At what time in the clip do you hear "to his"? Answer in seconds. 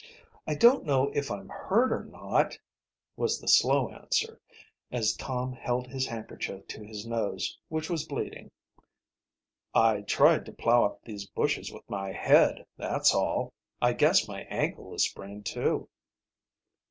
6.69-7.05